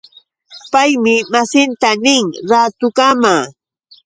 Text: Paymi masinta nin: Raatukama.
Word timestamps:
Paymi 0.71 1.13
masinta 1.31 1.89
nin: 2.03 2.25
Raatukama. 2.49 3.35